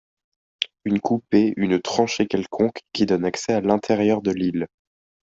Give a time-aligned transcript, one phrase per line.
[0.83, 4.65] Une coupée, une tranchée quelconque, qui donne accès à l’intérieur de l’île.